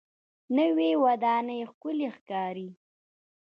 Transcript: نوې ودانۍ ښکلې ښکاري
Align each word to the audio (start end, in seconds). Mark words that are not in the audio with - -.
نوې 0.57 0.91
ودانۍ 1.03 1.59
ښکلې 1.71 2.07
ښکاري 2.15 2.69